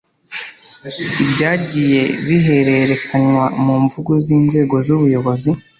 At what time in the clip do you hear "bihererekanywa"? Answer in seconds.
2.27-3.45